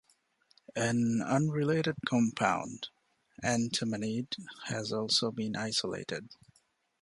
[0.75, 2.87] An unrelated compound,
[3.43, 4.35] antamanide,
[4.65, 6.27] has also been isolated.